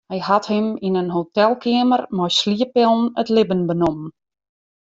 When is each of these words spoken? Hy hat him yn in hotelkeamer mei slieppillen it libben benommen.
Hy 0.13 0.19
hat 0.27 0.45
him 0.53 0.67
yn 0.87 0.99
in 1.01 1.13
hotelkeamer 1.15 2.01
mei 2.15 2.31
slieppillen 2.39 3.03
it 3.21 3.29
libben 3.35 3.63
benommen. 3.69 4.09